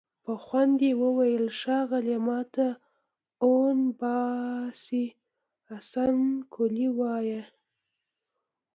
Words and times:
په 0.23 0.33
خوند 0.43 0.77
يې 0.85 0.91
وويل: 1.01 1.45
ښاغليه! 1.59 2.19
ماته 2.27 2.67
اون 3.43 3.77
باشي 3.99 5.05
حسن 5.67 6.17
قلي 6.53 6.87
وايه! 6.99 7.43